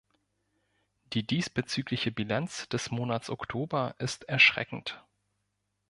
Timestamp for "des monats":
2.69-3.29